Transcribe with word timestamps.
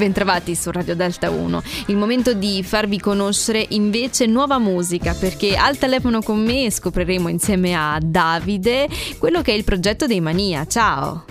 Bentrovati 0.00 0.54
su 0.54 0.70
Radio 0.70 0.96
Delta 0.96 1.28
1. 1.28 1.60
Il 1.88 1.96
momento 1.98 2.32
di 2.32 2.62
farvi 2.62 2.98
conoscere 2.98 3.66
invece 3.68 4.24
nuova 4.24 4.58
musica 4.58 5.12
perché 5.12 5.56
al 5.56 5.76
telefono 5.76 6.22
con 6.22 6.42
me 6.42 6.70
scopriremo 6.70 7.28
insieme 7.28 7.74
a 7.74 7.98
Davide 8.02 8.88
quello 9.18 9.42
che 9.42 9.52
è 9.52 9.54
il 9.54 9.64
progetto 9.64 10.06
dei 10.06 10.22
Mania. 10.22 10.64
Ciao. 10.64 11.26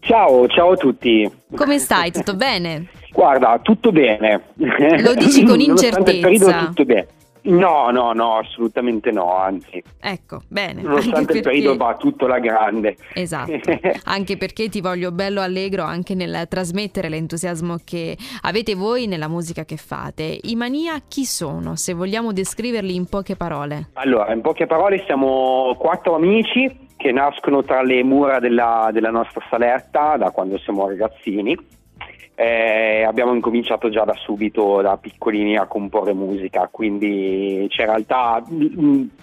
Ciao, 0.00 0.46
ciao 0.48 0.72
a 0.72 0.76
tutti. 0.76 1.26
Come 1.56 1.78
stai? 1.78 2.12
Tutto 2.12 2.34
bene? 2.34 2.90
Guarda, 3.12 3.58
tutto 3.62 3.92
bene. 3.92 4.42
Lo 4.56 5.14
dici 5.14 5.42
con 5.44 5.58
incertezza. 5.64 6.10
Il 6.10 6.20
periodo 6.20 6.66
tutto 6.66 6.84
bene. 6.84 7.06
No, 7.42 7.90
no, 7.90 8.12
no, 8.12 8.36
assolutamente 8.36 9.10
no, 9.10 9.36
anzi. 9.36 9.82
Ecco, 10.00 10.42
bene. 10.48 10.82
Nonostante 10.82 11.38
il 11.38 11.42
periodo 11.42 11.76
va 11.76 11.96
tutto 11.96 12.26
la 12.26 12.38
grande. 12.38 12.96
Esatto, 13.14 13.52
anche 14.04 14.36
perché 14.36 14.68
ti 14.68 14.80
voglio 14.80 15.12
bello 15.12 15.40
allegro 15.40 15.82
anche 15.82 16.14
nel 16.14 16.46
trasmettere 16.48 17.08
l'entusiasmo 17.08 17.78
che 17.84 18.16
avete 18.42 18.74
voi 18.74 19.06
nella 19.06 19.28
musica 19.28 19.64
che 19.64 19.76
fate. 19.76 20.38
I 20.42 20.54
Mania 20.56 21.00
chi 21.06 21.24
sono, 21.24 21.76
se 21.76 21.94
vogliamo 21.94 22.32
descriverli 22.32 22.94
in 22.94 23.06
poche 23.06 23.36
parole? 23.36 23.90
Allora, 23.94 24.32
in 24.32 24.40
poche 24.40 24.66
parole 24.66 25.02
siamo 25.06 25.74
quattro 25.78 26.14
amici 26.14 26.88
che 26.96 27.12
nascono 27.12 27.62
tra 27.62 27.82
le 27.82 28.04
mura 28.04 28.40
della, 28.40 28.90
della 28.92 29.10
nostra 29.10 29.42
saletta 29.48 30.16
da 30.18 30.30
quando 30.30 30.58
siamo 30.58 30.86
ragazzini 30.86 31.78
eh, 32.42 33.02
abbiamo 33.02 33.34
incominciato 33.34 33.90
già 33.90 34.04
da 34.04 34.14
subito, 34.14 34.80
da 34.80 34.96
piccolini, 34.96 35.58
a 35.58 35.66
comporre 35.66 36.14
musica, 36.14 36.70
quindi 36.72 37.66
c'è 37.68 37.82
in 37.82 37.88
realtà 37.88 38.42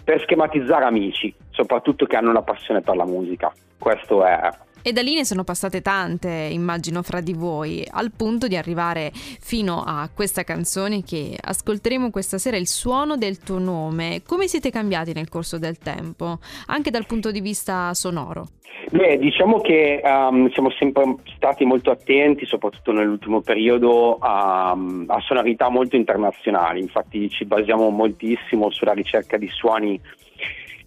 per 0.04 0.22
schematizzare 0.22 0.86
amici, 0.86 1.34
soprattutto 1.50 2.06
che 2.06 2.16
hanno 2.16 2.30
una 2.30 2.44
passione 2.44 2.82
per 2.82 2.96
la 2.96 3.06
musica. 3.06 3.52
Questo 3.80 4.24
è 4.24 4.50
e 4.88 4.94
da 4.94 5.02
lì 5.02 5.16
ne 5.16 5.26
sono 5.26 5.44
passate 5.44 5.82
tante, 5.82 6.30
immagino, 6.30 7.02
fra 7.02 7.20
di 7.20 7.34
voi, 7.34 7.86
al 7.92 8.14
punto 8.16 8.48
di 8.48 8.56
arrivare 8.56 9.12
fino 9.12 9.84
a 9.86 10.10
questa 10.16 10.46
canzone 10.46 11.04
che 11.04 11.38
ascolteremo 11.38 12.10
questa 12.10 12.38
sera, 12.38 12.56
il 12.56 12.68
suono 12.68 13.18
del 13.18 13.40
tuo 13.40 13.60
nome. 13.60 14.22
Come 14.26 14.48
siete 14.48 14.70
cambiati 14.70 15.12
nel 15.12 15.28
corso 15.28 15.60
del 15.60 15.78
tempo, 15.78 16.40
anche 16.68 16.90
dal 16.90 17.06
punto 17.06 17.32
di 17.32 17.42
vista 17.42 17.94
sonoro? 17.94 18.48
Beh, 18.90 19.18
diciamo 19.18 19.60
che 19.60 20.02
um, 20.02 20.50
siamo 20.52 20.70
sempre 20.72 21.18
stati 21.36 21.66
molto 21.66 21.92
attenti, 21.92 22.46
soprattutto 22.46 22.94
nell'ultimo 22.94 23.42
periodo, 23.42 24.18
a, 24.22 24.72
a, 24.72 25.20
sonorità 25.20 25.68
molto 25.68 25.98
internazionali, 25.98 26.80
infatti 26.80 27.30
ci 27.30 27.44
basiamo 27.44 27.90
moltissimo 27.90 28.70
sulla 28.70 28.94
ricerca 28.94 29.36
di 29.36 29.50
suoni 29.50 30.00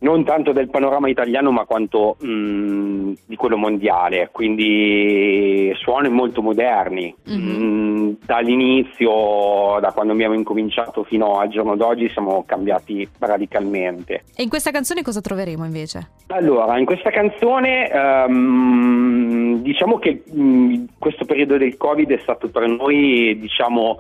non 0.01 0.25
tanto 0.25 0.53
del 0.53 0.69
panorama 0.69 1.09
italiano 1.09 1.51
ma 1.51 1.65
quanto 1.65 2.17
mh, 2.20 3.12
di 3.27 3.37
quello 3.37 3.56
mondiale, 3.56 4.29
quindi 4.33 5.73
suoni 5.77 6.09
molto 6.09 6.43
moderni. 6.43 7.15
Mm-hmm. 7.29 7.62
Mh, 7.62 8.17
dall'inizio, 8.25 9.78
da 9.81 9.93
quando 9.93 10.12
abbiamo 10.12 10.34
incominciato 10.34 11.05
fino 11.05 11.39
al 11.39 11.48
giorno 11.48 11.77
d'oggi, 11.77 12.09
siamo 12.11 12.45
cambiati 12.47 13.09
radicalmente. 13.19 14.23
E 14.37 14.43
in 14.43 14.48
questa 14.48 14.71
canzone 14.71 15.03
cosa 15.03 15.21
troveremo 15.21 15.65
invece? 15.65 16.11
Allora, 16.28 16.78
in 16.78 16.84
questa 16.84 17.11
canzone 17.11 17.91
um, 18.27 19.61
diciamo 19.62 19.98
che 19.98 20.23
mh, 20.25 20.84
questo 20.98 21.25
periodo 21.25 21.56
del 21.56 21.77
Covid 21.77 22.11
è 22.11 22.19
stato 22.23 22.48
per 22.48 22.67
noi, 22.67 23.39
diciamo, 23.39 23.98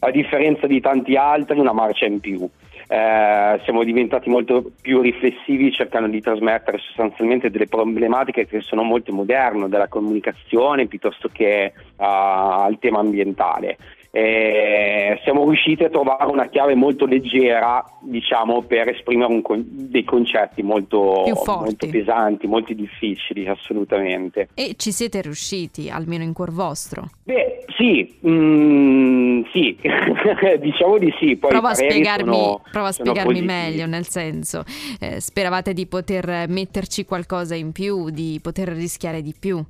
a 0.00 0.10
differenza 0.10 0.66
di 0.66 0.80
tanti 0.80 1.16
altri, 1.16 1.58
una 1.58 1.72
marcia 1.72 2.06
in 2.06 2.20
più 2.20 2.48
eh, 2.88 3.60
siamo 3.64 3.82
diventati 3.82 4.28
molto 4.28 4.70
più 4.80 5.00
riflessivi 5.00 5.72
cercando 5.72 6.08
di 6.08 6.20
trasmettere 6.20 6.78
sostanzialmente 6.78 7.50
delle 7.50 7.66
problematiche 7.66 8.46
che 8.46 8.60
sono 8.60 8.82
molto 8.82 9.12
moderne, 9.12 9.68
della 9.68 9.88
comunicazione 9.88 10.86
piuttosto 10.86 11.28
che 11.32 11.72
uh, 11.74 12.02
al 12.02 12.78
tema 12.78 13.00
ambientale. 13.00 13.76
Eh, 14.16 15.20
siamo 15.24 15.44
riusciti 15.44 15.84
a 15.84 15.90
trovare 15.90 16.30
una 16.30 16.46
chiave 16.46 16.74
molto 16.74 17.04
leggera, 17.04 17.84
diciamo, 18.00 18.62
per 18.62 18.88
esprimere 18.88 19.42
con- 19.42 19.62
dei 19.62 20.04
concetti 20.04 20.62
molto, 20.62 21.22
molto, 21.44 21.86
pesanti, 21.86 22.46
molto 22.46 22.72
difficili, 22.72 23.46
assolutamente. 23.46 24.48
E 24.54 24.74
ci 24.78 24.90
siete 24.90 25.20
riusciti, 25.20 25.90
almeno 25.90 26.22
in 26.22 26.32
cuor 26.32 26.50
vostro? 26.50 27.10
Beh, 27.24 27.45
sì, 27.76 28.18
mm, 28.26 29.42
sì, 29.52 29.76
diciamo 30.60 30.98
di 30.98 31.12
sì. 31.18 31.36
Poi 31.36 31.50
prova 31.50 31.70
a 31.70 31.74
spiegarmi, 31.74 32.34
sono, 32.34 32.62
prova 32.70 32.88
a 32.88 32.92
spiegarmi 32.92 33.42
meglio, 33.42 33.86
nel 33.86 34.06
senso, 34.06 34.64
eh, 35.00 35.20
speravate 35.20 35.72
di 35.72 35.86
poter 35.86 36.46
metterci 36.48 37.04
qualcosa 37.04 37.54
in 37.54 37.72
più, 37.72 38.10
di 38.10 38.38
poter 38.42 38.68
rischiare 38.68 39.22
di 39.22 39.34
più? 39.38 39.62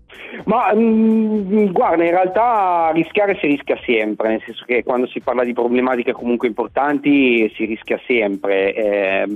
Ma 0.44 0.72
mm, 0.74 1.66
guarda, 1.72 2.04
in 2.04 2.10
realtà 2.10 2.90
rischiare 2.94 3.36
si 3.40 3.46
rischia 3.48 3.78
sempre, 3.84 4.28
nel 4.28 4.42
senso 4.44 4.64
che 4.64 4.84
quando 4.84 5.06
si 5.08 5.20
parla 5.20 5.42
di 5.42 5.52
problematiche 5.52 6.12
comunque 6.12 6.46
importanti 6.46 7.52
si 7.56 7.64
rischia 7.64 8.00
sempre. 8.06 8.74
Eh, 8.74 9.26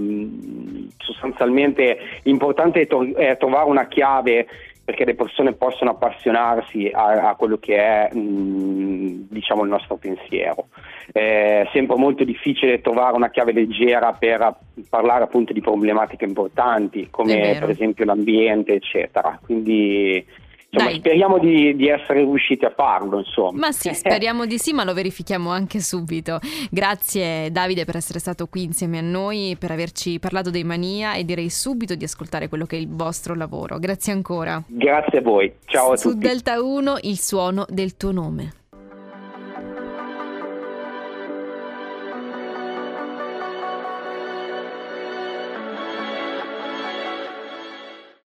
sostanzialmente 0.99 1.99
l'importante 2.23 2.83
è, 2.83 2.87
to- 2.87 3.15
è 3.15 3.37
trovare 3.37 3.69
una 3.69 3.89
chiave 3.89 4.47
perché 4.91 5.05
le 5.05 5.15
persone 5.15 5.53
possano 5.53 5.93
appassionarsi 5.93 6.91
a, 6.93 7.29
a 7.29 7.35
quello 7.37 7.59
che 7.59 7.77
è 7.77 8.13
mh, 8.13 9.29
diciamo 9.31 9.63
il 9.63 9.71
nostro 9.71 9.97
pensiero. 9.97 10.67
È 11.13 11.69
sempre 11.73 11.97
molto 11.97 12.25
difficile 12.25 12.81
trovare 12.81 13.15
una 13.15 13.31
chiave 13.31 13.53
leggera 13.53 14.13
per 14.13 14.57
parlare 14.89 15.23
appunto 15.23 15.53
di 15.53 15.61
problematiche 15.61 16.25
importanti 16.25 17.07
come 17.09 17.57
per 17.61 17.71
esempio 17.71 18.05
l'ambiente 18.05 18.75
eccetera. 18.75 19.39
Quindi 19.41 20.27
Insomma, 20.73 20.95
speriamo 20.95 21.39
di, 21.39 21.75
di, 21.75 21.89
essere 21.89 22.21
riusciti 22.21 22.65
a 22.65 22.73
farlo, 22.75 23.19
insomma. 23.19 23.59
Ma 23.59 23.73
sì, 23.73 23.91
speriamo 23.95 24.47
di 24.47 24.57
sì, 24.57 24.73
ma 24.73 24.85
lo 24.85 24.95
verifichiamo 24.95 25.51
anche 25.51 25.81
subito. 25.81 26.39
Grazie 26.71 27.51
Davide 27.51 27.85
per 27.85 27.97
essere 27.97 28.21
stato 28.21 28.47
qui 28.47 28.63
insieme 28.63 28.99
a 28.99 29.03
noi, 29.03 29.57
per 29.59 29.73
averci 29.73 30.21
parlato 30.21 30.51
dei 30.51 30.63
Mania 30.63 31.15
e 31.15 31.25
direi 31.25 31.51
subito 31.51 31.97
di 31.97 32.05
ascoltare 32.05 32.49
quello 32.49 32.67
che 32.67 32.77
è 32.77 32.79
il 32.79 32.89
vostro 32.89 33.35
lavoro. 33.35 33.79
Grazie 33.79 34.13
ancora. 34.13 34.63
Grazie 34.67 35.19
a 35.19 35.23
voi. 35.23 35.53
Ciao 35.65 35.93
a 35.93 35.97
Su 35.97 36.11
tutti. 36.11 36.23
Su 36.23 36.29
Delta 36.29 36.63
1 36.63 36.99
il 37.03 37.19
suono 37.19 37.67
del 37.69 37.97
tuo 37.97 38.13
nome. 38.13 38.60